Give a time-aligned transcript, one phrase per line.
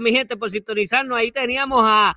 [0.00, 1.18] Mi gente, por sintonizarnos.
[1.18, 2.14] Ahí teníamos a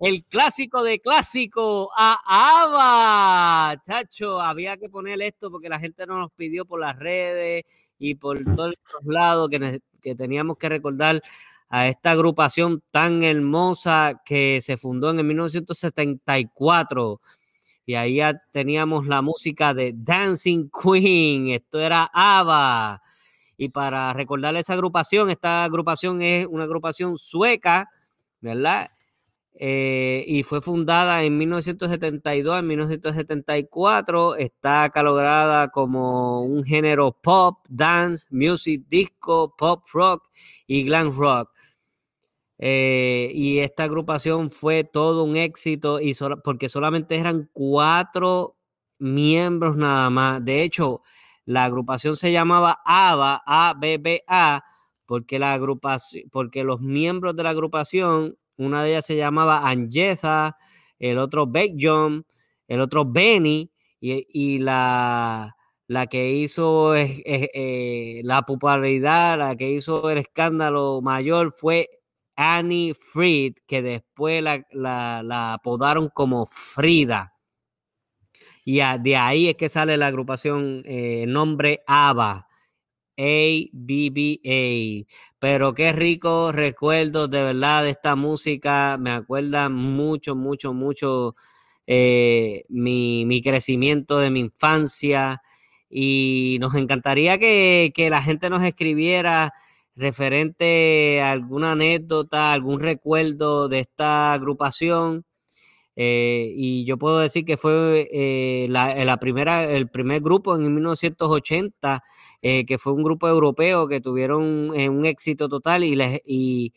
[0.00, 3.82] el clásico de clásico, a Ava.
[3.86, 7.62] Chacho, había que poner esto porque la gente nos pidió por las redes
[7.98, 11.22] y por todos lados que, que teníamos que recordar
[11.68, 17.20] a esta agrupación tan hermosa que se fundó en el 1974
[17.86, 23.02] y ahí ya teníamos la música de Dancing Queen, esto era ABBA.
[23.56, 27.88] Y para recordarle esa agrupación, esta agrupación es una agrupación sueca,
[28.40, 28.90] ¿verdad?
[29.56, 38.26] Eh, y fue fundada en 1972, en 1974, está catalogada como un género pop, dance,
[38.30, 40.28] music, disco, pop rock
[40.66, 41.50] y glam rock.
[42.58, 48.56] Eh, y esta agrupación fue todo un éxito y porque solamente eran cuatro
[48.98, 50.44] miembros nada más.
[50.44, 51.02] De hecho,
[51.44, 54.64] la agrupación se llamaba ABA, ABBA,
[55.06, 60.56] porque la agrupación, porque los miembros de la agrupación, una de ellas se llamaba Angeza,
[60.98, 62.26] el otro John,
[62.68, 63.70] el otro Benny,
[64.00, 71.88] y, la, la que hizo eh, la popularidad, la que hizo el escándalo mayor fue
[72.36, 77.33] Annie Fried, que después la, apodaron como Frida.
[78.64, 82.48] Y de ahí es que sale la agrupación eh, nombre ABBA.
[83.16, 85.06] A-B-B-A.
[85.38, 88.96] Pero qué rico recuerdo de verdad de esta música.
[88.98, 91.36] Me acuerda mucho, mucho, mucho
[91.86, 95.42] eh, mi, mi, crecimiento de mi infancia.
[95.88, 99.52] Y nos encantaría que, que la gente nos escribiera
[99.96, 105.24] referente a alguna anécdota, algún recuerdo de esta agrupación.
[105.96, 112.02] Eh, y yo puedo decir que fue eh, la, primera, el primer grupo en 1980,
[112.42, 116.72] eh, que fue un grupo europeo que tuvieron un éxito total y, les, y,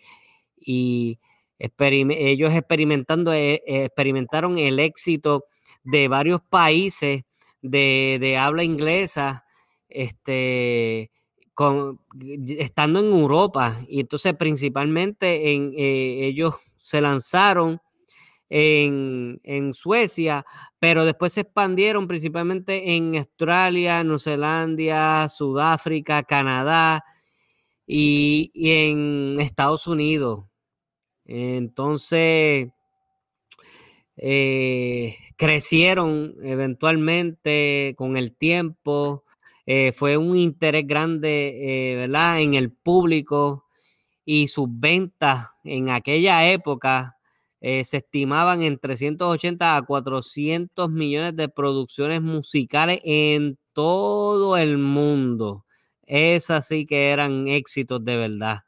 [1.60, 5.46] ellos experimentando, experimentaron el éxito
[5.84, 7.24] de varios países
[7.62, 9.46] de, de habla inglesa.
[9.90, 11.10] Este,
[12.58, 13.80] estando en Europa.
[13.88, 17.80] Y entonces principalmente en, eh, ellos se lanzaron
[18.50, 20.46] en, Suecia,
[20.80, 27.04] pero después se expandieron principalmente en Australia, Nueva Zelanda, Sudáfrica, Canadá
[27.86, 30.46] y, en Estados Unidos.
[31.26, 32.70] Entonces,
[34.18, 39.26] eh, crecieron eventualmente con el tiempo.
[39.66, 42.40] Eh, fue un interés grande, eh, ¿verdad?
[42.42, 43.66] En el público
[44.26, 47.17] y sus ventas en aquella época
[47.62, 55.66] eh, se estimaban en 380 a 400 millones de producciones musicales en todo el mundo.
[56.06, 58.60] Esas sí que eran éxitos de verdad.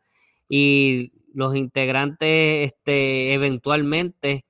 [0.50, 4.46] Y los integrantes este, eventualmente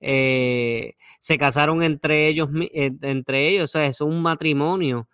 [0.00, 5.08] se casaron entre ellos, entre ellos, o sea, es un matrimonio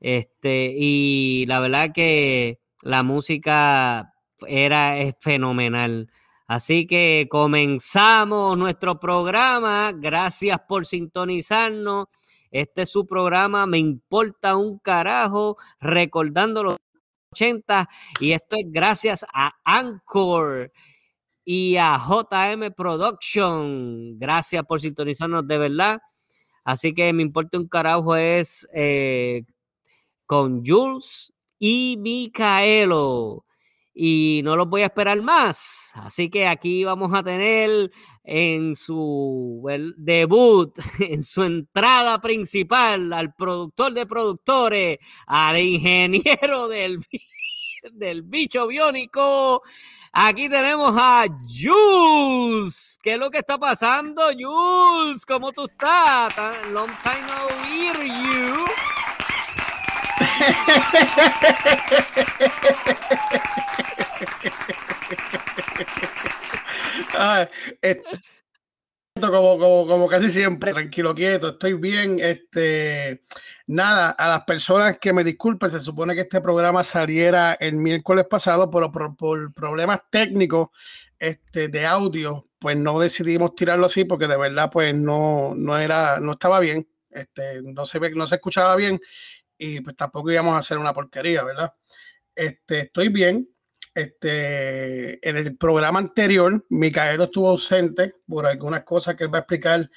[0.00, 4.14] este, y la verdad que la música
[4.46, 6.10] era fenomenal.
[6.50, 9.92] Así que comenzamos nuestro programa.
[9.94, 12.06] Gracias por sintonizarnos.
[12.50, 16.76] Este es su programa, me importa un carajo, recordando los
[17.34, 17.88] 80.
[18.18, 20.72] Y esto es gracias a Anchor
[21.44, 24.18] y a JM Production.
[24.18, 26.00] Gracias por sintonizarnos de verdad.
[26.64, 29.44] Así que me importa un carajo es eh,
[30.26, 33.44] con Jules y Micaelo.
[33.92, 35.90] Y no los voy a esperar más.
[35.94, 37.90] Así que aquí vamos a tener
[38.24, 39.62] en su
[39.96, 46.98] debut, en su entrada principal, al productor de productores, al ingeniero del,
[47.92, 49.62] del bicho biónico.
[50.12, 52.98] Aquí tenemos a Jules.
[53.02, 55.24] ¿Qué es lo que está pasando, Jules?
[55.24, 56.34] ¿Cómo tú estás?
[56.72, 58.64] Long time no hear you.
[69.40, 72.18] como, casi siempre, tranquilo, quieto, estoy bien.
[72.20, 73.20] Este,
[73.66, 78.26] nada, a las personas que me disculpen, se supone que este programa saliera el miércoles
[78.28, 80.68] pasado, pero por, problemas técnicos
[81.18, 86.20] este, de audio, pues no decidimos tirarlo así porque de verdad, pues no, no era,
[86.20, 86.88] no estaba bien.
[87.10, 89.00] Este, no se no se escuchaba bien
[89.58, 91.74] y pues tampoco íbamos a hacer una porquería, ¿verdad?
[92.34, 93.48] Este, estoy bien.
[93.92, 99.40] Este, en el programa anterior, Micaelo estuvo ausente por algunas cosas que él va a
[99.40, 99.90] explicar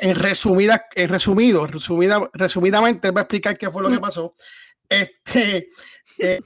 [0.00, 4.34] en resumida, en resumido, resumida, resumidamente, él va a explicar qué fue lo que pasó.
[4.88, 5.68] Este,
[6.18, 6.40] eh,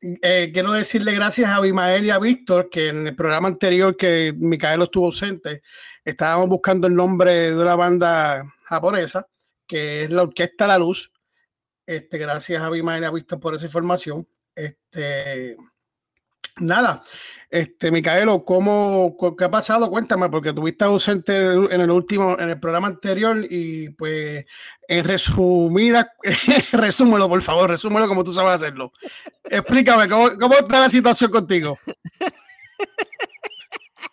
[0.00, 4.34] eh, quiero decirle gracias a Abimael y a Víctor, que en el programa anterior que
[4.36, 5.62] Micaelo estuvo ausente,
[6.04, 9.26] estábamos buscando el nombre de una banda japonesa,
[9.66, 11.12] que es la Orquesta La Luz.
[11.86, 14.26] Este, gracias a Abimael y a Víctor por esa información.
[14.54, 15.56] Este,
[16.58, 17.02] nada,
[17.50, 19.88] este, Micaelo, ¿cómo, ¿qué ha pasado?
[19.88, 24.44] Cuéntame, porque tuviste ausente en el último, en el programa anterior y pues
[24.88, 26.12] en resumida,
[26.72, 28.92] resúmelo por favor, resúmelo como tú sabes hacerlo.
[29.44, 31.78] Explícame, ¿cómo, cómo está la situación contigo?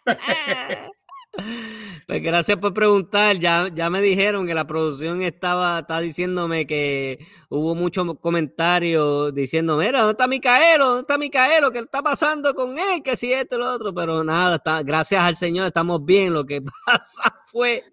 [2.07, 3.38] Pues gracias por preguntar.
[3.39, 9.77] Ya, ya me dijeron que la producción estaba, está diciéndome que hubo muchos comentarios diciendo,
[9.77, 10.85] mira, ¿dónde está Micaelo?
[10.85, 11.71] ¿Dónde está Micaelo?
[11.71, 13.01] ¿Qué está pasando con él?
[13.03, 13.94] Que si esto y lo otro.
[13.94, 16.33] Pero nada, gracias al Señor estamos bien.
[16.33, 17.83] Lo que pasa fue,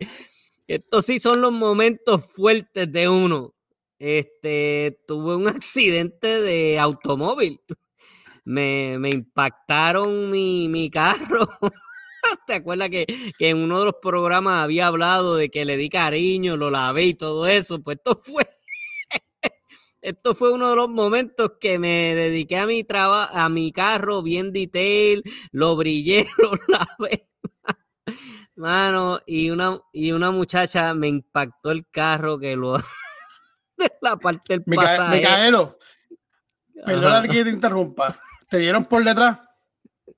[0.66, 3.54] estos sí son los momentos fuertes de uno.
[3.98, 7.60] Este, tuve un accidente de automóvil.
[8.44, 11.48] Me, me impactaron mi, mi carro.
[12.46, 13.06] ¿Te acuerdas que,
[13.38, 17.14] en uno de los programas había hablado de que le di cariño, lo lavé y
[17.14, 17.82] todo eso?
[17.82, 18.46] Pues esto fue,
[20.00, 24.22] esto fue uno de los momentos que me dediqué a mi trabajo, a mi carro
[24.22, 25.22] bien detail,
[25.52, 27.26] lo brillé, lo lavé.
[28.56, 34.58] Mano, y una, y una muchacha me impactó el carro que lo de la parte
[34.58, 35.08] del pasajero.
[35.16, 35.78] Micaelo,
[36.84, 38.14] perdona que te interrumpa.
[38.50, 39.38] ¿Te dieron por detrás?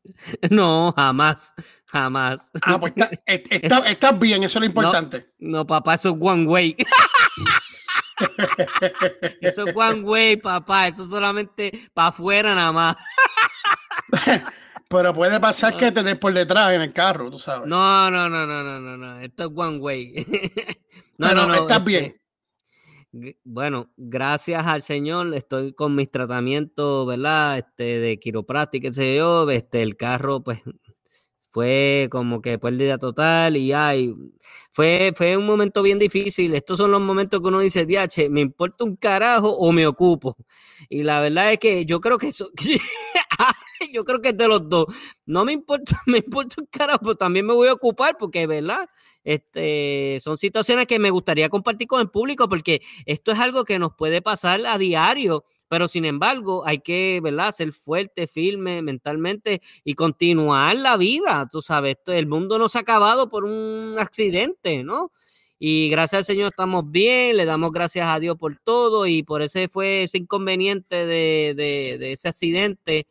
[0.50, 1.54] No, jamás,
[1.86, 2.50] jamás.
[2.62, 2.92] Ah, pues
[3.24, 5.32] estás bien, eso es lo importante.
[5.38, 6.76] No, papá, eso es one way.
[9.40, 12.96] eso es one way, papá, eso solamente para afuera nada más.
[14.88, 17.66] Pero puede pasar que te des por detrás en el carro, tú sabes.
[17.66, 19.20] No, no, no, no, no, no, no.
[19.20, 20.26] Esto es one way.
[21.16, 22.21] no, no, no, estás este, bien.
[23.44, 27.58] Bueno, gracias al Señor, estoy con mis tratamientos, ¿verdad?
[27.58, 30.60] Este, de quiropráctica, qué sé yo, este, el carro, pues,
[31.50, 34.14] fue como que pérdida total y ay,
[34.72, 36.54] fue, fue un momento bien difícil.
[36.54, 40.36] Estos son los momentos que uno dice, diache, ¿me importa un carajo o me ocupo?
[40.90, 42.50] Y la verdad es que yo creo que eso,
[43.92, 44.86] yo creo que es de los dos.
[45.26, 48.88] No me importa, me importa un carajo, pero también me voy a ocupar porque, ¿verdad?
[49.24, 53.78] Este, son situaciones que me gustaría compartir con el público porque esto es algo que
[53.78, 57.50] nos puede pasar a diario pero sin embargo hay que, ¿verdad?
[57.50, 62.82] Ser fuerte, firme mentalmente y continuar la vida, tú sabes, el mundo no se ha
[62.82, 65.12] acabado por un accidente, ¿no?
[65.58, 69.40] Y gracias al Señor estamos bien, le damos gracias a Dios por todo y por
[69.40, 73.06] ese fue ese inconveniente de, de, ese accidente.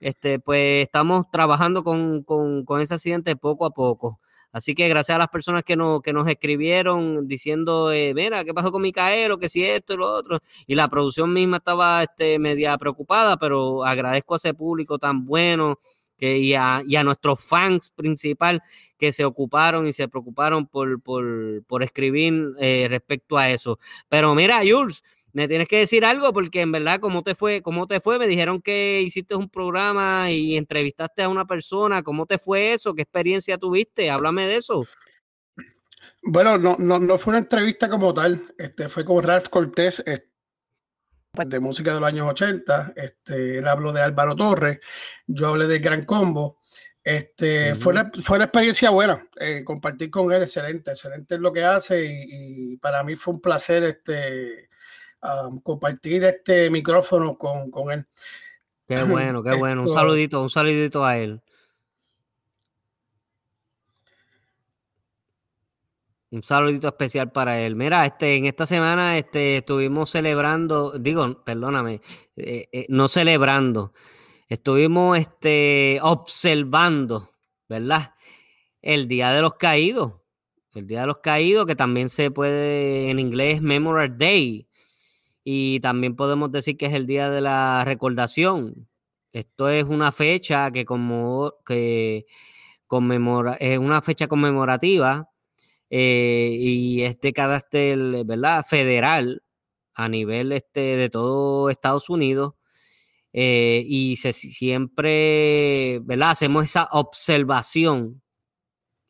[0.00, 4.20] Este, pues estamos trabajando con, con, con ese accidente poco a poco.
[4.50, 8.54] Así que gracias a las personas que, no, que nos escribieron diciendo, eh, mira, ¿qué
[8.54, 9.38] pasó con Micaelo?
[9.38, 10.40] Que si esto y lo otro.
[10.66, 15.78] Y la producción misma estaba este, media preocupada, pero agradezco a ese público tan bueno
[16.16, 18.62] que, y, a, y a nuestros fans principal
[18.96, 23.78] que se ocuparon y se preocuparon por, por, por escribir eh, respecto a eso.
[24.08, 27.62] Pero mira, Jules, me tienes que decir algo porque en verdad, ¿cómo te fue?
[27.62, 28.18] ¿Cómo te fue?
[28.18, 32.02] Me dijeron que hiciste un programa y entrevistaste a una persona.
[32.02, 32.94] ¿Cómo te fue eso?
[32.94, 34.10] ¿Qué experiencia tuviste?
[34.10, 34.86] Háblame de eso.
[36.22, 38.42] Bueno, no, no, no fue una entrevista como tal.
[38.58, 42.94] Este, fue con Ralph Cortés, de música de los años 80.
[42.96, 44.80] Este, él habló de Álvaro Torres.
[45.26, 46.58] Yo hablé de Gran Combo.
[47.04, 49.26] Este, fue, una, fue una experiencia buena.
[49.38, 50.90] Eh, compartir con él, excelente.
[50.90, 54.67] Excelente es lo que hace y, y para mí fue un placer este,
[55.62, 58.06] compartir este micrófono con, con él.
[58.86, 59.82] Qué bueno, qué bueno.
[59.82, 61.42] Un saludito, un saludito a él.
[66.30, 67.74] Un saludito especial para él.
[67.74, 72.02] Mira, este, en esta semana este, estuvimos celebrando, digo, perdóname,
[72.36, 73.94] eh, eh, no celebrando,
[74.46, 77.32] estuvimos este, observando,
[77.66, 78.14] ¿verdad?
[78.82, 80.14] El Día de los Caídos.
[80.74, 84.67] El Día de los Caídos, que también se puede en inglés Memorial Day.
[85.50, 88.86] Y también podemos decir que es el día de la recordación.
[89.32, 92.26] Esto es una fecha que como que
[92.86, 95.30] conmemora, es una fecha conmemorativa
[95.88, 98.62] eh, y es de carácter, ¿verdad?
[98.68, 99.42] Federal
[99.94, 102.52] a nivel este, de todo Estados Unidos.
[103.32, 106.32] Eh, y se, siempre, ¿verdad?
[106.32, 108.22] Hacemos esa observación.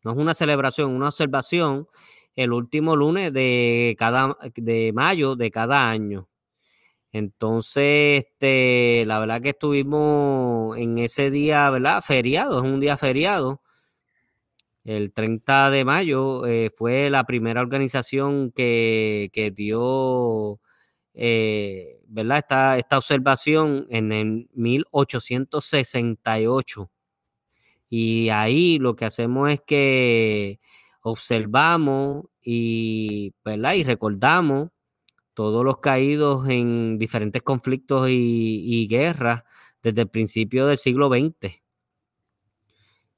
[0.04, 1.88] No es una celebración, una observación
[2.38, 6.28] el último lunes de cada de mayo de cada año.
[7.12, 12.00] Entonces, este, la verdad que estuvimos en ese día, ¿verdad?
[12.02, 13.62] Feriado, es un día feriado.
[14.84, 20.60] El 30 de mayo eh, fue la primera organización que, dio
[21.14, 22.38] eh, ¿verdad?
[22.38, 26.90] Esta, esta observación en el 1868.
[27.90, 30.60] Y ahí lo que hacemos es que
[31.00, 33.74] observamos y, ¿verdad?
[33.74, 34.70] y recordamos
[35.34, 39.44] todos los caídos en diferentes conflictos y, y guerras
[39.82, 41.62] desde el principio del siglo XX.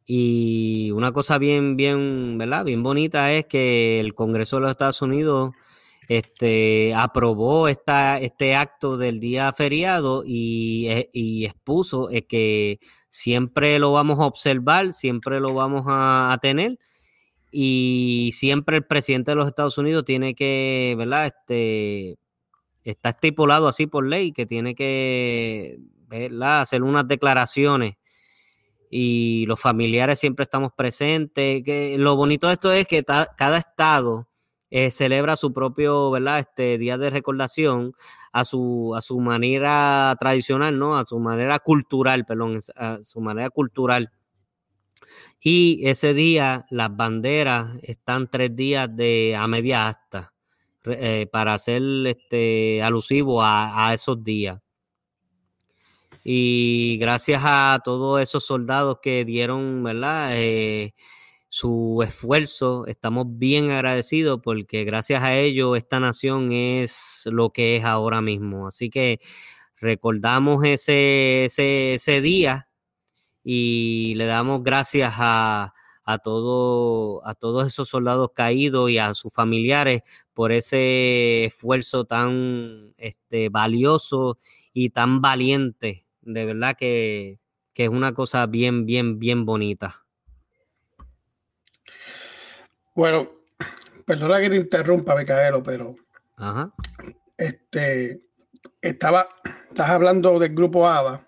[0.04, 2.64] Y una cosa bien, bien, ¿verdad?
[2.64, 5.52] Bien bonita es que el Congreso de los Estados Unidos
[6.10, 11.10] este, aprobó esta, este acto del día feriado y, eh,
[11.44, 16.80] expuso eh, que siempre lo vamos a observar, siempre lo vamos a, tener
[17.50, 21.26] y siempre el presidente de los Estados Unidos tiene que, ¿verdad?
[21.26, 22.19] Este,
[22.85, 25.78] está estipulado así por ley que tiene que,
[26.09, 26.61] ¿verdad?
[26.62, 27.95] Hacer unas declaraciones
[28.90, 31.62] y los familiares siempre estamos presentes.
[31.64, 34.28] Que lo bonito de esto es que cada estado
[34.71, 36.40] eh, celebra su propio, ¿verdad?
[36.40, 37.95] Este día de recordación
[38.33, 40.97] a su, a su manera tradicional, ¿no?
[40.99, 44.12] A su manera cultural, perdón, a su manera cultural.
[45.40, 50.33] Y ese día las banderas están tres días de a media asta
[50.85, 54.61] eh, para ser este, alusivo a, esos días.
[56.25, 60.33] Y gracias a todos esos soldados que dieron, ¿verdad?
[60.35, 60.95] Eh,
[61.50, 67.85] su esfuerzo, estamos bien agradecidos porque gracias a ellos esta nación es lo que es
[67.85, 68.69] ahora mismo.
[68.69, 69.21] Así que
[69.76, 72.69] recordamos ese, ese, día
[73.44, 79.32] y le damos gracias a, a, todo, a todos esos soldados caídos y a sus
[79.32, 80.02] familiares
[80.35, 84.38] por ese esfuerzo tan este, valioso
[84.73, 86.06] y tan valiente.
[86.23, 87.38] De verdad que,
[87.75, 90.04] es una cosa bien, bien, bien bonita.
[92.94, 93.30] Bueno,
[94.04, 95.97] perdona que te interrumpa, Micaelo, pero
[97.38, 98.20] este
[98.82, 99.30] estaba,
[99.70, 101.26] estás hablando del grupo ABA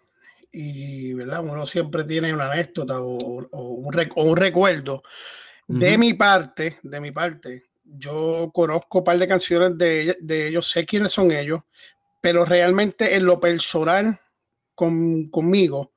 [0.52, 5.02] y verdad, uno siempre tiene una anécdota o, un, recuerdo.
[5.66, 10.71] De mi parte, de mi parte, yo conozco un par de canciones de, de ellos,
[10.71, 11.62] sé quiénes son ellos,
[12.21, 14.21] pero realmente en lo personal
[14.75, 15.92] conmigo,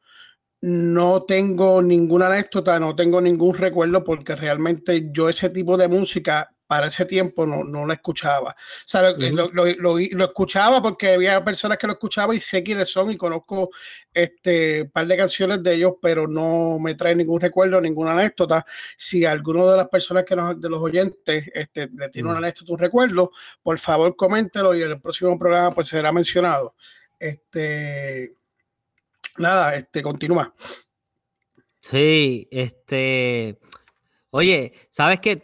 [0.62, 6.55] no tengo ninguna anécdota, no tengo ningún recuerdo porque realmente yo ese tipo de música
[6.68, 8.56] para ese tiempo no, no la escuchaba.
[8.94, 13.70] lo, escuchaba porque había personas que lo escuchaban y sé quiénes son y conozco
[14.14, 18.66] este par de canciones de ellos, pero no me trae ningún recuerdo, ninguna anécdota.
[18.98, 22.72] Si alguno de las personas que nos, de los oyentes este, le tiene una anécdota,
[22.72, 23.32] un recuerdo,
[23.62, 26.76] por favor coméntelo y en el próximo programa pues será mencionado.
[27.20, 28.36] Este,
[29.38, 30.54] nada, este, continúa.
[31.82, 33.60] Sí, este,
[34.32, 35.42] oye, ¿sabes qué?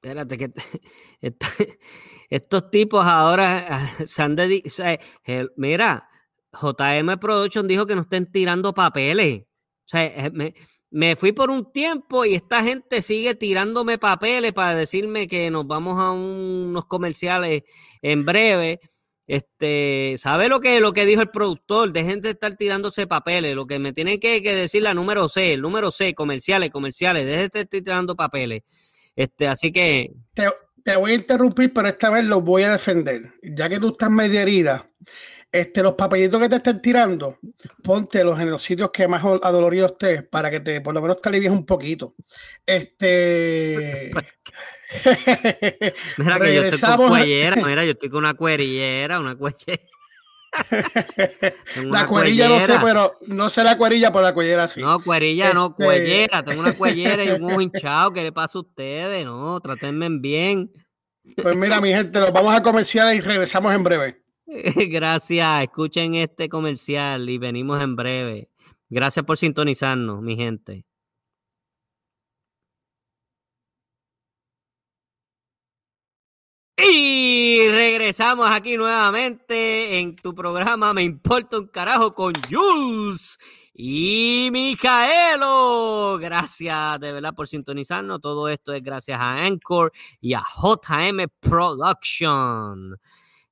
[0.00, 0.52] Espérate, que
[2.30, 4.98] estos tipos ahora ah, se han dedicado,
[5.56, 6.08] mira,
[6.52, 9.42] JM Production dijo que no estén tirando papeles.
[9.42, 10.54] O sea, eh, me,
[10.90, 15.66] me fui por un tiempo y esta gente sigue tirándome papeles para decirme que nos
[15.66, 17.64] vamos a unos comerciales
[18.02, 18.80] en breve
[19.28, 21.92] este, ¿sabe lo que, lo que dijo el productor?
[21.92, 23.54] Dejen de estar tirándose papeles.
[23.54, 27.26] Lo que me tienen que, decir la número C, el número C, comerciales, comerciales.
[27.26, 28.62] Dejen de estar tirando papeles.
[29.18, 30.12] Este, así que.
[30.84, 33.22] Te, voy a interrumpir, pero esta vez lo voy a defender.
[33.42, 34.88] Ya que tú estás media herida,
[35.50, 37.36] este, los papelitos que te estén tirando,
[37.82, 41.28] póntelos en los sitios que más adoloridos estés para que te, por lo menos te
[41.30, 42.14] alivies un poquito.
[42.64, 44.12] Este.
[46.18, 49.82] mira que yo estoy con cuellera, mira, yo estoy con una cuerillera, una cuellera.
[51.84, 54.80] La cuerilla no sé, pero no sé la cuerilla, por la cuellera sí.
[54.80, 56.44] No, cuerilla, no, este cuellera.
[56.44, 58.12] Tengo una cuellera y un ojo hinchado.
[58.12, 59.24] ¿Qué le pasa a ustedes?
[59.24, 60.70] No, tratenme bien.
[61.36, 64.22] Pues mira, mi gente, nos vamos a comercial y regresamos en breve.
[64.46, 65.62] Gracias.
[65.62, 68.48] Escuchen este comercial y venimos en breve.
[68.88, 70.84] Gracias por sintonizarnos, mi gente.
[76.80, 83.36] Y regresamos aquí nuevamente en tu programa Me importa un carajo con Jules
[83.74, 86.18] y Micaelo.
[86.20, 88.20] Gracias de verdad por sintonizarnos.
[88.20, 92.96] Todo esto es gracias a Anchor y a JM Production.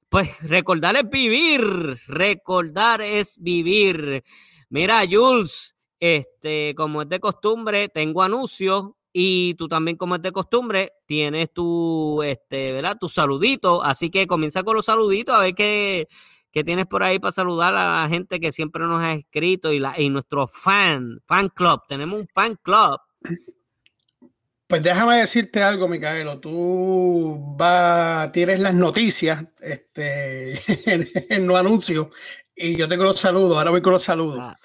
[0.09, 4.23] Pues recordar es vivir, recordar es vivir.
[4.68, 10.31] Mira, Jules, este, como es de costumbre, tengo anuncios y tú también, como es de
[10.31, 12.99] costumbre, tienes tu, este, ¿verdad?
[13.01, 13.83] Tu saludito.
[13.83, 16.07] Así que comienza con los saluditos a ver qué,
[16.53, 19.79] qué tienes por ahí para saludar a la gente que siempre nos ha escrito y,
[19.79, 21.81] la, y nuestro fan, fan club.
[21.89, 23.01] Tenemos un fan club.
[24.67, 26.39] Pues déjame decirte algo, Micaelo.
[26.39, 30.61] Tú va, tienes las noticias este,
[31.31, 32.09] en, los anuncios
[32.55, 33.57] y yo tengo los saludos.
[33.57, 34.41] Ahora voy con los saludos.
[34.43, 34.59] Ah,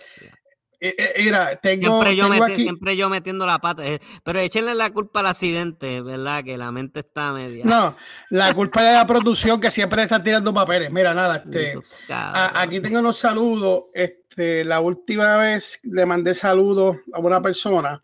[1.19, 5.27] mira, tengo, siempre, yo siempre yo metiendo la pata, eh, pero échenle la culpa al
[5.27, 6.43] accidente, ¿verdad?
[6.43, 7.63] Que la mente está media.
[7.65, 7.95] No,
[8.31, 10.91] la culpa es de la producción que siempre está tirando papeles.
[10.91, 13.83] Mira, nada, este, aquí tengo unos saludos.
[13.93, 18.03] Este, la última vez le mandé saludos a una persona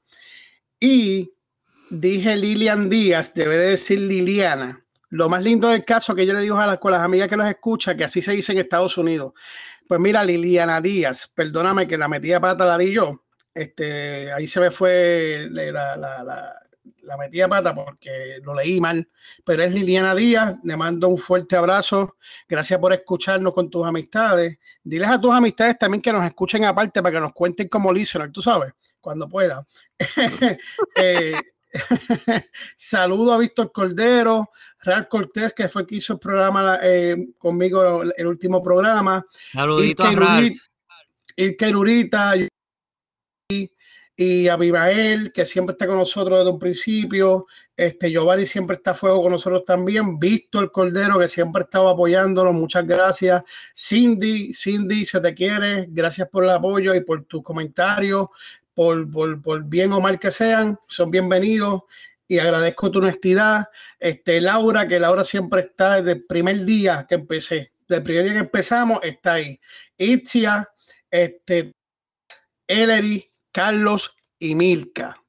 [0.79, 1.31] y
[1.89, 4.83] dije Lilian Díaz, debe de decir Liliana.
[5.09, 7.37] Lo más lindo del caso que yo le digo a las, con las amigas que
[7.37, 9.33] nos escuchan, que así se dice en Estados Unidos.
[9.87, 13.23] Pues mira, Liliana Díaz, perdóname que la metía pata la di yo.
[13.53, 16.23] Este, ahí se me fue la, la,
[17.01, 19.09] la, pata porque lo leí mal,
[19.45, 22.17] pero es Liliana Díaz, le mando un fuerte abrazo,
[22.47, 27.01] gracias por escucharnos con tus amistades, diles a tus amistades también que nos escuchen aparte
[27.01, 29.65] para que nos cuenten como listener, tú sabes, cuando pueda.
[30.95, 31.33] eh,
[32.75, 34.51] Saludo a Víctor Cordero,
[34.87, 39.25] Real Cortés, que fue que hizo el programa eh, conmigo, el último programa.
[39.51, 40.37] Saludito a
[43.49, 43.71] y,
[44.15, 47.45] y Abimael, que siempre está con nosotros desde un principio.
[47.75, 50.17] Este, Giovanni siempre está a fuego con nosotros también.
[50.17, 52.53] Víctor Cordero, que siempre estaba apoyándonos.
[52.53, 53.43] Muchas gracias.
[53.75, 55.85] Cindy, Cindy, se te quiere.
[55.89, 58.27] Gracias por el apoyo y por tus comentarios
[58.77, 61.81] por, bien o mal que sean, son bienvenidos
[62.27, 63.67] y agradezco tu honestidad.
[63.99, 68.23] Este, Laura, que Laura siempre está desde el primer día que empecé, desde el primer
[68.23, 69.59] día que empezamos, está ahí.
[69.97, 70.69] Itzia,
[71.09, 71.73] este,
[72.67, 75.21] Ellery, Carlos y Milka.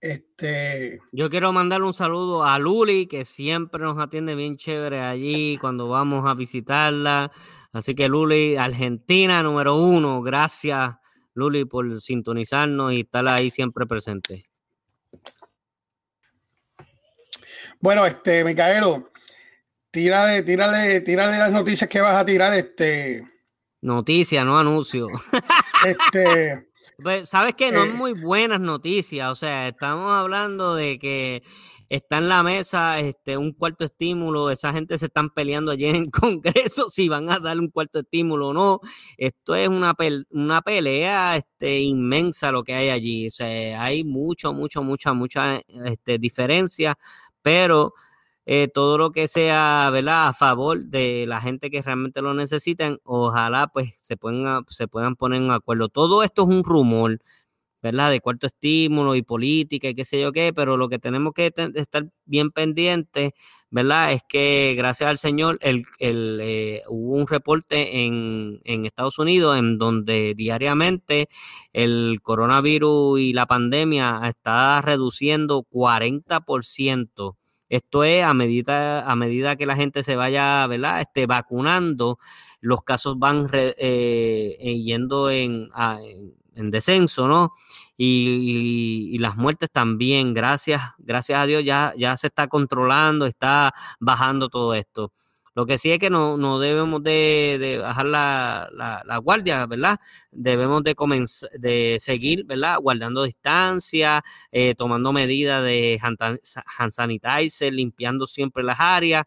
[0.00, 0.98] Este...
[1.12, 5.88] Yo quiero mandar un saludo a Luli, que siempre nos atiende bien chévere allí cuando
[5.88, 7.30] vamos a visitarla.
[7.72, 10.96] Así que Luli, Argentina número uno, gracias
[11.34, 14.51] Luli, por sintonizarnos y estar ahí siempre presente.
[17.82, 19.10] Bueno, este, Micaelo,
[19.90, 23.20] tírale, tírale, tírale las noticias que vas a tirar, este.
[23.80, 25.08] Noticias, no anuncio.
[25.84, 26.68] Este.
[27.02, 31.42] Pues, Sabes que no es eh, muy buenas noticias, o sea, estamos hablando de que
[31.88, 35.96] está en la mesa este, un cuarto estímulo, esa gente se están peleando allí en
[35.96, 38.80] el Congreso si van a dar un cuarto estímulo o no.
[39.16, 39.92] Esto es una,
[40.30, 43.26] una pelea este, inmensa lo que hay allí.
[43.26, 46.96] O sea, hay mucho, mucho, mucha, mucha este, diferencia,
[47.42, 47.94] pero
[48.46, 50.28] eh, todo lo que sea, ¿verdad?
[50.28, 55.16] A favor de la gente que realmente lo necesitan, ojalá pues se puedan, se puedan
[55.16, 55.88] poner en acuerdo.
[55.88, 57.20] Todo esto es un rumor.
[57.82, 58.10] ¿verdad?
[58.12, 61.52] De cuarto estímulo y política y qué sé yo qué, pero lo que tenemos que
[61.74, 63.32] estar bien pendientes,
[63.72, 64.12] ¿verdad?
[64.12, 69.58] Es que gracias al Señor el, el, eh, hubo un reporte en, en, Estados Unidos
[69.58, 71.28] en donde diariamente
[71.72, 77.36] el coronavirus y la pandemia está reduciendo 40%.
[77.70, 81.00] Esto es a medida, a medida que la gente se vaya, ¿verdad?
[81.00, 82.18] Este, vacunando,
[82.60, 87.52] los casos van eh, eh, yendo en, en en descenso, ¿no?
[87.96, 94.48] Y, las muertes también, gracias, gracias a Dios ya, ya se está controlando, está bajando
[94.48, 95.12] todo esto.
[95.54, 99.98] Lo que sí es que no, no debemos de, bajar la, guardia, ¿verdad?
[100.30, 102.78] Debemos de, comenzar, de seguir, ¿verdad?
[102.80, 109.24] Guardando distancia, eh, tomando medidas de hand sanitizer, limpiando siempre las áreas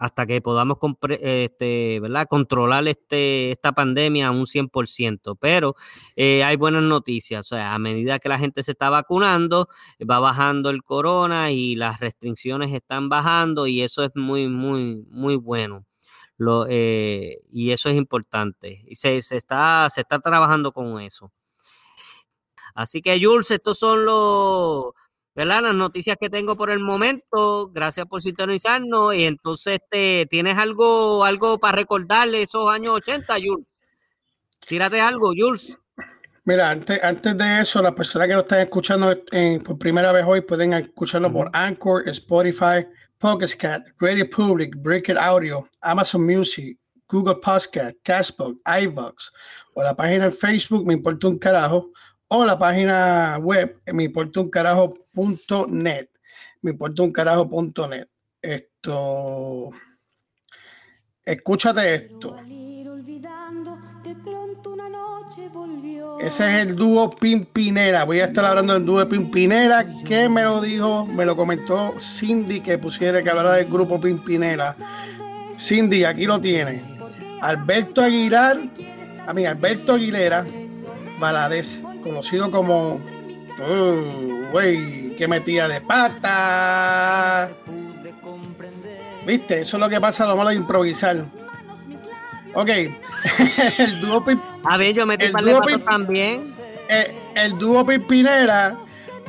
[0.00, 0.78] hasta que podamos
[1.20, 5.36] este, controlar este, esta pandemia a un 100%.
[5.38, 5.76] Pero
[6.16, 9.68] eh, hay buenas noticias, o sea, a medida que la gente se está vacunando,
[10.10, 15.36] va bajando el corona y las restricciones están bajando y eso es muy, muy, muy
[15.36, 15.84] bueno.
[16.70, 18.82] Eh, y eso es importante.
[18.86, 21.30] Y se, se, está, se está trabajando con eso.
[22.74, 24.92] Así que, Jules, estos son los,
[25.40, 25.62] ¿verdad?
[25.62, 27.70] Las noticias que tengo por el momento.
[27.72, 29.14] Gracias por sintonizarnos.
[29.14, 33.66] Y entonces, este, ¿tienes algo, algo para recordarle esos años 80, Jules?
[34.68, 35.78] Tírate algo, Jules.
[36.44, 40.26] Mira, antes, antes de eso, las personas que nos están escuchando eh, por primera vez
[40.28, 43.48] hoy pueden escucharlo por Anchor, Spotify, Pocket
[43.98, 49.32] Radio Public, Break It Audio, Amazon Music, Google Podcast, Castbox, iVox
[49.72, 51.92] o la página en Facebook, me importa un carajo,
[52.32, 53.80] o la página web,
[56.62, 58.08] un carajo.net.
[58.40, 59.70] Esto.
[61.24, 62.36] Escúchate esto.
[66.20, 68.04] Ese es el dúo Pimpinera.
[68.04, 69.84] Voy a estar hablando del dúo Pimpinera.
[70.04, 71.06] que me lo dijo?
[71.06, 74.76] Me lo comentó Cindy que pusiera que hablara del grupo Pimpinera.
[75.58, 76.80] Cindy, aquí lo tiene.
[77.42, 78.60] Alberto Aguilar,
[79.26, 80.46] a mí, Alberto Aguilera,
[81.18, 87.50] Valadez conocido como uh, güey, que metía de pata.
[89.26, 89.60] ¿Viste?
[89.60, 91.24] Eso es lo que pasa a lo malo de improvisar.
[92.54, 92.68] Ok.
[93.78, 94.24] el dúo
[94.64, 96.54] A ver, yo metí el también.
[96.88, 98.76] Eh, el dúo Pipinera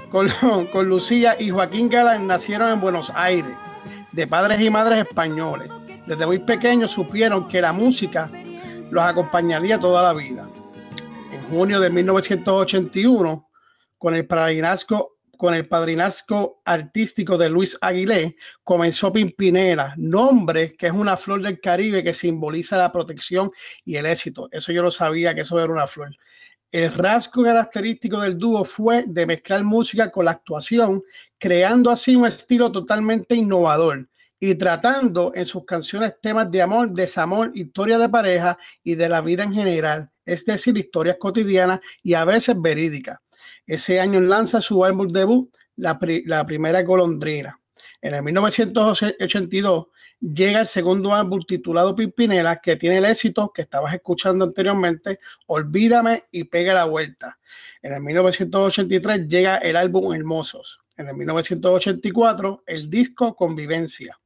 [0.10, 0.28] con,
[0.72, 3.56] con Lucía y Joaquín Galán nacieron en Buenos Aires,
[4.12, 5.70] de padres y madres españoles.
[6.08, 8.32] Desde muy pequeños supieron que la música
[8.90, 10.48] los acompañaría toda la vida.
[11.52, 13.50] Junio de 1981,
[13.98, 20.94] con el padrinazgo, con el padrinazgo artístico de Luis Aguilé, comenzó Pimpinela, nombre que es
[20.94, 23.52] una flor del Caribe que simboliza la protección
[23.84, 24.48] y el éxito.
[24.50, 26.16] Eso yo lo sabía que eso era una flor.
[26.72, 31.04] El rasgo característico del dúo fue de mezclar música con la actuación,
[31.38, 34.08] creando así un estilo totalmente innovador
[34.44, 39.22] y tratando en sus canciones temas de amor, desamor, historia de pareja y de la
[39.22, 43.20] vida en general, es decir, historias cotidianas y a veces verídicas.
[43.68, 47.56] Ese año lanza su álbum debut, La, la Primera Golondrina.
[48.02, 49.86] En el 1982
[50.20, 56.26] llega el segundo álbum titulado Pimpinela, que tiene el éxito que estabas escuchando anteriormente, Olvídame
[56.32, 57.38] y Pega la Vuelta.
[57.84, 60.80] En el 1983 llega el álbum Hermosos.
[60.98, 64.18] En el 1984 el disco Convivencia.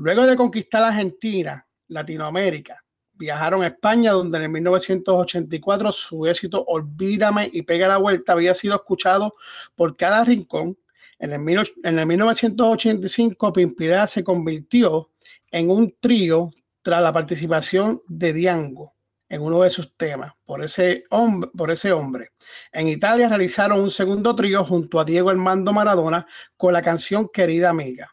[0.00, 2.84] Luego de conquistar Argentina, Latinoamérica,
[3.14, 8.54] viajaron a España, donde en el 1984 su éxito Olvídame y Pega la Vuelta había
[8.54, 9.34] sido escuchado
[9.74, 10.78] por cada rincón.
[11.18, 15.10] En el, en el 1985, Pimpinela se convirtió
[15.50, 18.94] en un trío tras la participación de Diango
[19.28, 22.30] en uno de sus temas por ese, hombre, por ese hombre.
[22.70, 26.24] En Italia realizaron un segundo trío junto a Diego Armando Maradona
[26.56, 28.08] con la canción Querida Amiga,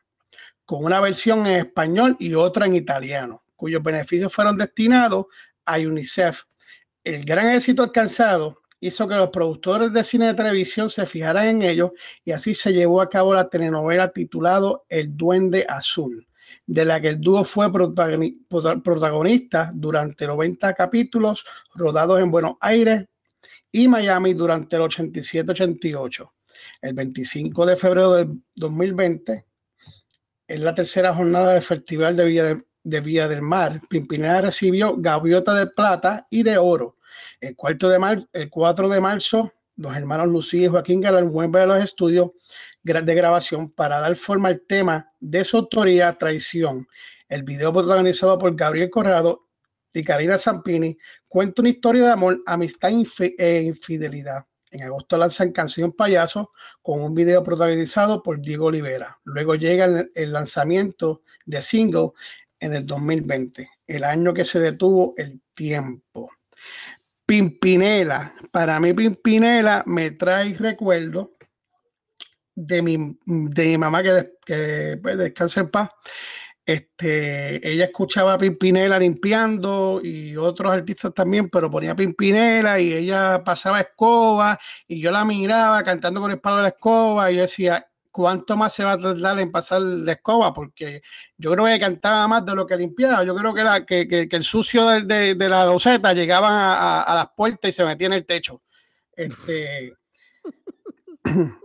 [0.66, 5.28] con una versión en español y otra en italiano, cuyos beneficios fueron destinados
[5.66, 6.44] a UNICEF.
[7.04, 11.62] El gran éxito alcanzado hizo que los productores de cine de televisión se fijaran en
[11.62, 11.92] ellos
[12.24, 16.28] y así se llevó a cabo la telenovela titulado El Duende Azul
[16.66, 23.06] de la que el dúo fue protagonista durante 90 capítulos rodados en Buenos Aires
[23.72, 26.32] y Miami durante el 87-88.
[26.82, 29.46] El 25 de febrero del 2020,
[30.48, 35.54] en la tercera jornada del Festival de Villa, de, Villa del Mar, Pimpinela recibió gaviota
[35.54, 36.98] de plata y de oro.
[37.40, 41.66] El, cuarto de el 4 de marzo, los hermanos Lucía y Joaquín Galán vuelven a
[41.66, 42.32] los estudios
[42.84, 46.88] de grabación para dar forma al tema de su autoría Traición.
[47.28, 49.48] El video protagonizado por Gabriel Corrado
[49.94, 54.46] y Karina Zampini cuenta una historia de amor, amistad e infidelidad.
[54.76, 59.18] En agosto lanzan Canción Payaso con un video protagonizado por Diego Olivera.
[59.24, 62.10] Luego llega el, lanzamiento de single
[62.60, 66.30] en el 2020, el año que se detuvo el tiempo.
[67.26, 71.32] Pimpinela, para mí Pimpinela me trae recuerdo
[72.54, 75.90] de mi, de mi mamá que, que pues, descansa en paz.
[76.66, 83.44] Este, ella escuchaba a Pimpinela limpiando y otros artistas también, pero ponía Pimpinela y ella
[83.44, 87.42] pasaba escoba y yo la miraba cantando con el palo de la escoba y yo
[87.42, 90.54] decía, ¿cuánto más se va a tardar en pasar la escoba?
[90.56, 91.04] Porque
[91.38, 93.24] yo creo que cantaba más de lo que limpiaba.
[93.24, 97.16] Yo creo que, era, que, que, el sucio de, de, la loseta llegaba a, a,
[97.16, 98.64] las puertas y se metía en el techo.
[99.16, 99.94] Este,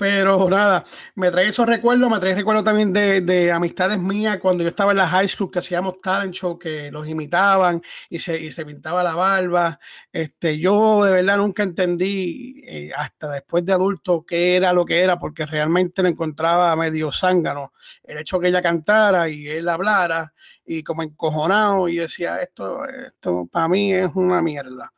[0.00, 0.82] Pero nada,
[1.14, 4.92] me trae esos recuerdos, me trae recuerdos también de, de, amistades mías cuando yo estaba
[4.92, 8.64] en la high school, que hacíamos talent show, que los imitaban y se, y se
[8.64, 9.78] pintaba la barba.
[10.10, 15.00] Este, yo de verdad nunca entendí, eh, hasta después de adulto, qué era lo que
[15.00, 17.74] era, porque realmente lo encontraba medio zángano.
[18.02, 20.32] El hecho que ella cantara y él hablara
[20.64, 24.94] y como encojonado, y decía, esto, esto para mí es una mierda.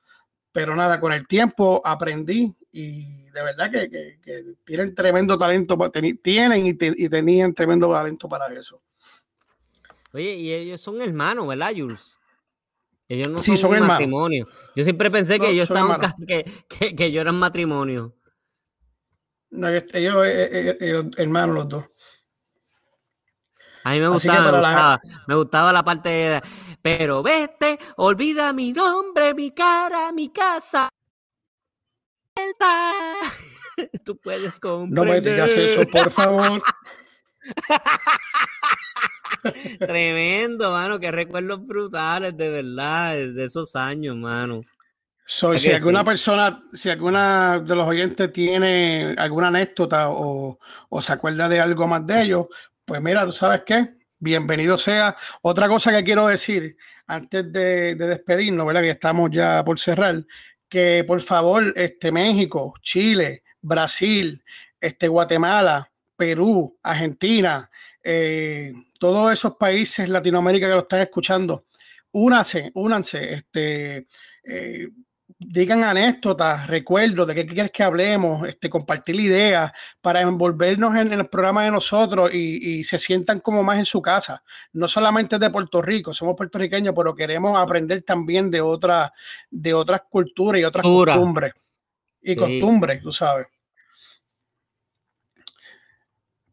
[0.52, 4.18] Pero nada, con el tiempo aprendí y de verdad que,
[4.64, 5.78] tienen tremendo talento,
[6.22, 8.82] tienen y, tenían tremendo talento para eso.
[10.12, 12.18] Oye, y ellos son hermanos, ¿verdad, Jules?
[13.08, 14.46] Ellos no sí, son, matrimonio.
[14.76, 16.44] Yo siempre pensé que ellos estaban casi que,
[16.94, 18.14] que, yo eran matrimonio.
[19.50, 21.90] No, ellos, eh, eh, eh, hermanos los dos.
[23.84, 26.40] A mí me gustaba, me gustaba, la parte
[26.80, 30.88] pero vete, olvida mi nombre, mi cara, mi casa.
[34.04, 35.06] Tú puedes comprender.
[35.06, 36.62] No me digas eso, por favor.
[39.78, 44.62] Tremendo, mano, que recuerdos brutales, de verdad, de esos años, mano.
[45.24, 51.12] Soy, si alguna persona, si alguna de los oyentes tiene alguna anécdota o, o, se
[51.12, 52.46] acuerda de algo más de ellos,
[52.84, 55.16] pues mira, tú sabes qué, bienvenido sea.
[55.42, 58.82] Otra cosa que quiero decir antes de, de despedirnos, ¿verdad?
[58.82, 60.16] Que estamos ya por cerrar,
[60.72, 64.42] que por favor, este México, Chile, Brasil,
[64.80, 67.70] este, Guatemala, Perú, Argentina,
[68.02, 71.66] eh, todos esos países Latinoamérica que lo están escuchando,
[72.12, 74.06] únanse, únanse, este,
[74.44, 74.88] eh,
[75.46, 81.26] digan anécdotas, recuerdos de qué quieres que hablemos, este, compartir ideas para envolvernos en, el
[81.28, 84.42] programa de nosotros y, se sientan como más en su casa.
[84.72, 89.12] No solamente de Puerto Rico, somos puertorriqueños, pero queremos aprender también de, otra,
[89.50, 91.52] de otras culturas y otras costumbres.
[92.20, 93.46] Y costumbres, tú sabes.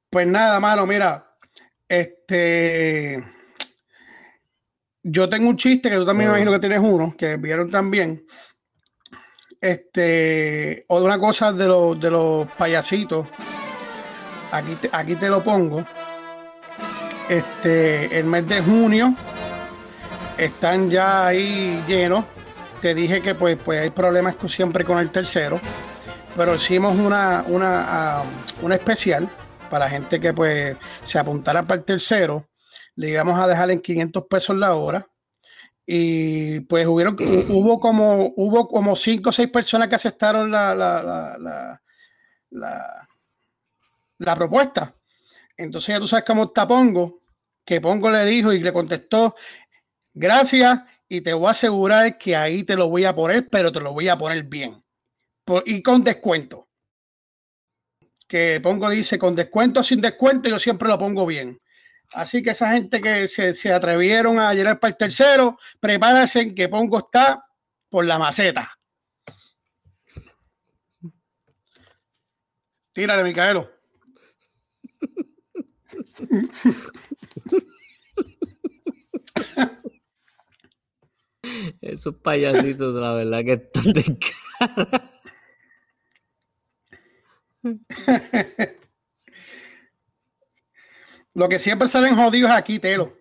[0.10, 1.36] Pues nada, mano, mira,
[1.88, 3.23] este.
[5.04, 8.25] Yo tengo un chiste que tú también me imagino que tienes uno, que vieron también.
[9.62, 13.28] Este, o de una cosa de, los, de los payasitos.
[14.52, 15.86] Aquí te, aquí te lo pongo.
[17.28, 19.13] Este, el mes de junio
[20.38, 22.26] están ya ahí llenos.
[22.82, 25.60] Te dije que pues, pues hay problemas siempre con el tercero,
[26.38, 28.24] pero hicimos una, una, ah,
[28.62, 29.30] una especial
[29.69, 32.48] para gente que pues se apuntara para el tercero.
[32.95, 35.09] Le íbamos a dejar en 500 pesos la hora.
[35.91, 37.17] Y pues hubieron,
[37.49, 41.82] hubo como hubo como cinco o seis personas que aceptaron la, la,
[44.19, 44.93] la, propuesta.
[45.58, 47.23] Entonces ya tú sabes cómo está Pongo,
[47.65, 49.36] que Pongo le dijo y le contestó,
[50.13, 53.80] gracias, y te voy a asegurar que ahí te lo voy a poner, pero te
[53.80, 54.84] lo voy a poner bien.
[55.65, 56.67] y con descuento
[58.28, 61.60] que pongo dice con descuento sin descuento, yo siempre lo pongo bien.
[62.13, 66.98] Así que esa gente que se, atrevieron a llegar para el tercero, prepárense que pongo
[67.00, 67.45] está
[67.89, 68.80] por la maceta.
[72.93, 73.69] Tírale, Micaelo.
[81.82, 85.12] Esos payasitos, la verdad que están de cara.
[91.34, 93.13] Lo que siempre salen jodidos aquí, Telo.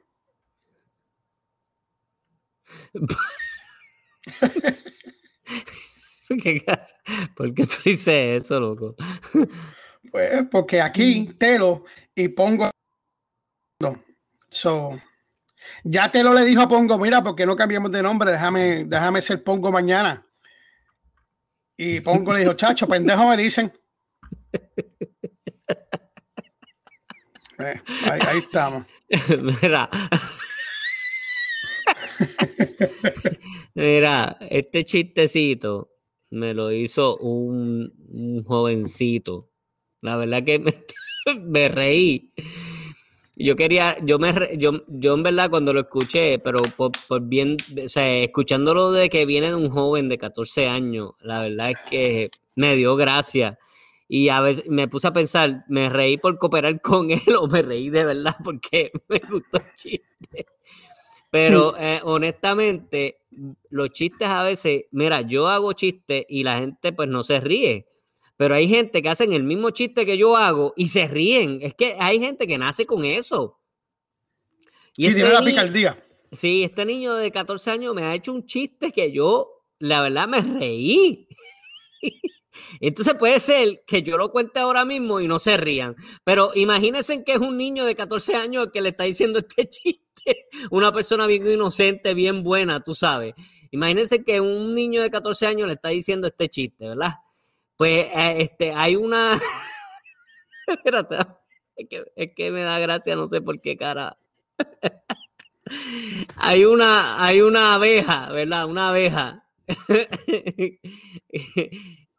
[7.37, 8.97] ¿Por qué tú dices eso, loco?
[10.11, 12.71] Pues porque aquí Telo y Pongo.
[13.81, 14.03] No.
[14.49, 14.91] So,
[15.85, 19.43] ya Telo le dijo a Pongo, mira, porque no cambiamos de nombre, déjame, déjame ser
[19.45, 20.27] Pongo mañana.
[21.77, 23.73] Y Pongo le dijo, chacho, pendejo me dicen.
[27.59, 28.85] Eh, ahí, estamos.
[29.63, 29.91] Mira.
[33.75, 35.91] Mira, este chistecito
[36.31, 39.51] me lo hizo un, jovencito.
[40.01, 40.61] La verdad que
[41.43, 42.33] me, reí.
[43.37, 47.57] Yo quería, yo me, yo, yo en verdad cuando lo escuché, pero por, por, bien,
[47.85, 51.77] o sea, escuchándolo de que viene de un joven de 14 años, la verdad es
[51.91, 53.59] que me dio gracia
[54.09, 57.63] y a veces me puse a pensar, ¿me reí por cooperar con él o me
[57.63, 60.47] reí de verdad porque me gustó el chiste?
[61.31, 63.21] Pero eh, honestamente,
[63.69, 67.87] los chistes a veces, mira, yo hago chistes y la gente pues no se ríe.
[68.39, 71.59] Pero hay gente que hacen el mismo chiste que yo hago y se ríen.
[71.61, 73.61] Es que hay gente que nace con eso.
[74.97, 76.05] Y sí, este tiene la picardía.
[76.33, 80.29] Sí, este niño de 14 años me ha hecho un chiste que yo, la verdad,
[80.29, 81.29] me reí.
[82.81, 87.25] Entonces puede ser que yo lo cuente ahora mismo y no se rían, pero imagínense
[87.25, 91.27] que es un niño de 14 años que le está diciendo este chiste, una persona
[91.27, 93.35] bien inocente, bien buena, tú sabes.
[93.71, 97.15] Imagínense que un niño de 14 años le está diciendo este chiste, ¿verdad?
[97.77, 99.39] Pues eh, este, hay una...
[100.67, 101.17] Espérate,
[101.77, 104.19] es que, es que me da gracia, no sé por qué cara.
[106.37, 108.67] hay una, hay una abeja, ¿verdad?
[108.67, 109.48] Una abeja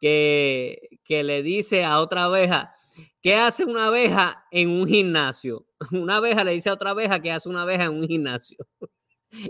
[0.00, 2.74] que, que le dice a otra abeja,
[3.22, 5.66] ¿qué hace una abeja en un gimnasio?
[5.92, 8.58] Una abeja le dice a otra abeja que hace una abeja en un gimnasio.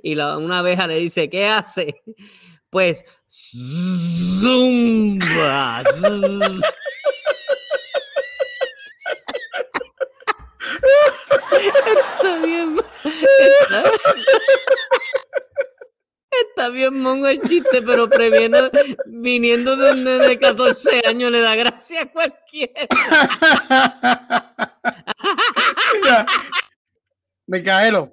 [0.02, 2.02] Y la, una abeja le dice, ¿qué hace?
[2.68, 4.60] Pues zumba.
[12.20, 12.76] Está bien.
[16.92, 18.70] Mongo el chiste, pero previendo,
[19.06, 22.88] viniendo de un nene de 14 años, le da gracia a cualquiera.
[27.46, 28.12] Micaelo.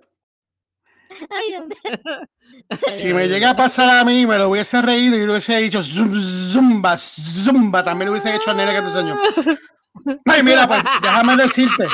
[2.78, 5.82] Si me llega a pasar a mí, me lo hubiese reído y lo hubiese dicho
[5.82, 9.18] zumba, zumba, también lo hubiese hecho a nene de 14 años.
[10.26, 11.88] Ay, mira, pues, déjame decirte.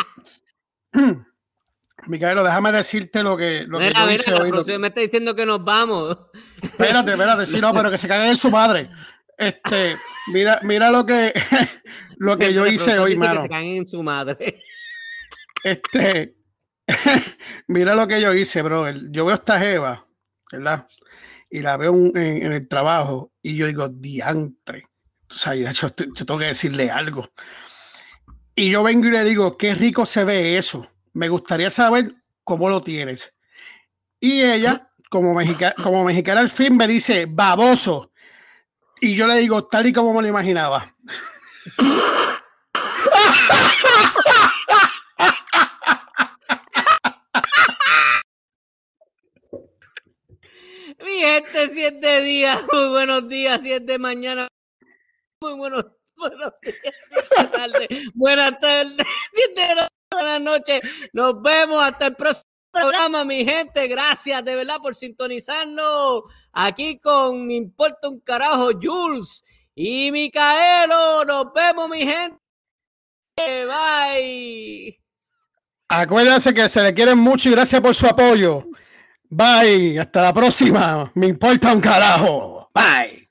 [2.08, 4.80] Micaelo, déjame decirte lo que, lo mira, que yo hoy.
[4.80, 6.18] me está diciendo que nos vamos.
[6.62, 8.90] Espérate, espérate, sí, no, pero que se caiga en su madre.
[9.38, 9.98] Este,
[10.32, 11.34] mira, mira lo que,
[12.18, 13.46] lo que yo hice hoy, mano.
[13.50, 14.60] en su madre.
[15.64, 16.36] Este,
[17.68, 18.90] mira lo que yo hice, bro.
[19.12, 20.06] Yo veo esta Jeva,
[20.52, 20.88] ¿verdad?
[21.50, 24.86] Y la veo en, el trabajo y yo digo, diantre.
[25.30, 25.90] O sea, yo, yo
[26.26, 27.30] tengo que decirle algo.
[28.56, 30.93] Y yo vengo y le digo, qué rico se ve eso.
[31.14, 33.34] Me gustaría saber cómo lo tienes.
[34.20, 35.36] Y ella, como,
[35.84, 38.12] como mexicana al fin, me dice, baboso.
[39.00, 40.96] Y yo le digo, tal y como me lo imaginaba.
[51.00, 54.48] Mi gente, siete días, muy buenos días, siete mañana,
[55.42, 56.78] muy buenos, buenos días,
[57.10, 59.68] siete tarde, buenas tardes, siete
[60.14, 60.82] buenas noches,
[61.14, 63.88] nos vemos hasta el próximo programa, mi gente.
[63.88, 69.44] Gracias de verdad por sintonizarnos aquí con Importa un carajo, Jules
[69.76, 71.24] y Micaelo.
[71.26, 72.38] Nos vemos, mi gente.
[73.38, 75.00] Bye.
[75.90, 78.66] Acuérdense que se le quieren mucho y gracias por su apoyo.
[79.30, 80.00] Bye.
[80.00, 81.12] Hasta la próxima.
[81.16, 82.70] Me importa un carajo.
[82.74, 83.23] Bye.